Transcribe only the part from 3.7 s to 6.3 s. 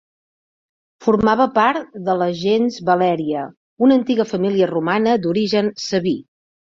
una antiga família romana d'origen Sabí.